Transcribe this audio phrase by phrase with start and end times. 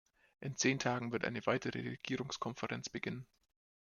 [0.39, 3.27] In zehn Tagen wird eine weitere Regierungskonferenz beginnen.